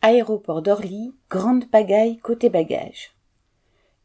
[0.00, 3.16] Aéroport d'Orly, grande pagaille côté bagages.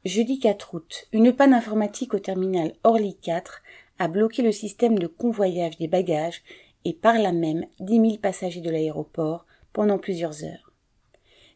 [0.06, 3.62] Jeudi 4 août, une panne informatique au terminal Orly 4
[4.00, 6.42] a bloqué le système de convoyage des bagages
[6.84, 10.72] et par là même dix mille passagers de l'aéroport pendant plusieurs heures.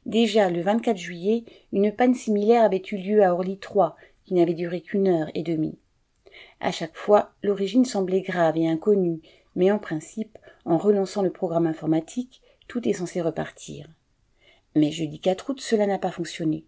[0.06, 1.44] Déjà le 24 juillet,
[1.74, 5.42] une panne similaire avait eu lieu à Orly 3 qui n'avait duré qu'une heure et
[5.42, 5.80] demie.
[6.60, 9.20] À chaque fois, l'origine semblait grave et inconnue,
[9.56, 13.88] mais en principe, en relançant le programme informatique, tout est censé repartir.
[14.78, 16.64] Mais jeudi 4 août, cela n'a pas fonctionné.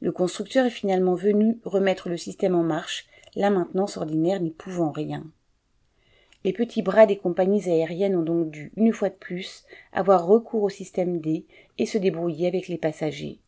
[0.00, 4.92] Le constructeur est finalement venu remettre le système en marche, la maintenance ordinaire n'y pouvant
[4.92, 5.26] rien.
[6.44, 10.62] Les petits bras des compagnies aériennes ont donc dû, une fois de plus, avoir recours
[10.62, 11.46] au système D
[11.78, 13.40] et se débrouiller avec les passagers.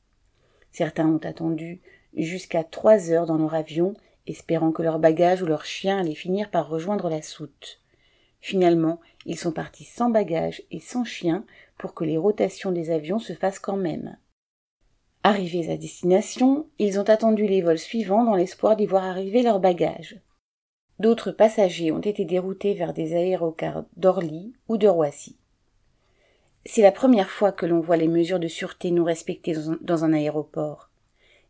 [0.72, 1.80] Certains ont attendu
[2.16, 3.94] jusqu'à trois heures dans leur avion,
[4.26, 7.80] espérant que leurs bagages ou leurs chiens allaient finir par rejoindre la soute.
[8.40, 11.44] Finalement, ils sont partis sans bagages et sans chiens
[11.80, 14.18] pour que les rotations des avions se fassent quand même.
[15.22, 19.60] Arrivés à destination, ils ont attendu les vols suivants dans l'espoir d'y voir arriver leurs
[19.60, 20.20] bagages.
[20.98, 25.36] D'autres passagers ont été déroutés vers des aérocars d'Orly ou de Roissy.
[26.66, 30.12] C'est la première fois que l'on voit les mesures de sûreté non respectées dans un
[30.12, 30.90] aéroport.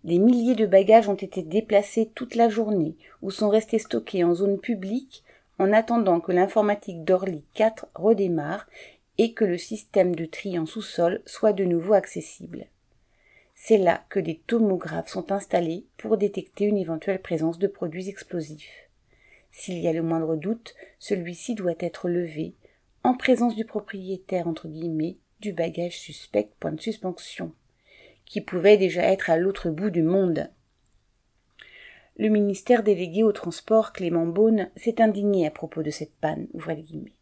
[0.04, 4.36] Des milliers de bagages ont été déplacés toute la journée ou sont restés stockés en
[4.36, 5.24] zone publique
[5.58, 8.68] en attendant que l'informatique d'Orly 4 redémarre
[9.18, 12.66] et que le système de tri en sous-sol soit de nouveau accessible.
[13.54, 18.88] C'est là que des tomographes sont installés pour détecter une éventuelle présence de produits explosifs.
[19.52, 22.54] S'il y a le moindre doute, celui-ci doit être levé
[23.02, 27.52] en présence du propriétaire entre guillemets du bagage suspect point de suspension,
[28.24, 30.50] qui pouvait déjà être à l'autre bout du monde.
[32.16, 36.46] Le ministère délégué au transport Clément Beaune s'est indigné à propos de cette panne.
[36.54, 37.12] guillemets.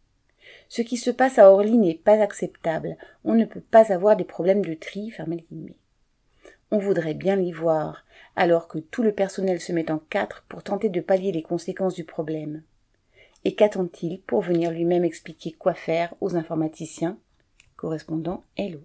[0.68, 2.96] Ce qui se passe à Orly n'est pas acceptable.
[3.24, 5.44] On ne peut pas avoir des problèmes de tri, fermez.
[6.70, 8.04] On voudrait bien l'y voir,
[8.36, 11.94] alors que tout le personnel se met en quatre pour tenter de pallier les conséquences
[11.94, 12.62] du problème.
[13.44, 17.18] Et qu'attend-il pour venir lui-même expliquer quoi faire aux informaticiens?
[17.76, 18.80] Correspondant Hello.